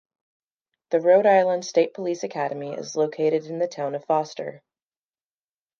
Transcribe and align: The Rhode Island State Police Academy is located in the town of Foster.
The 0.89 0.99
Rhode 0.99 1.27
Island 1.27 1.63
State 1.63 1.93
Police 1.93 2.23
Academy 2.23 2.73
is 2.73 2.95
located 2.95 3.45
in 3.45 3.59
the 3.59 3.67
town 3.67 3.93
of 3.93 4.03
Foster. 4.05 4.63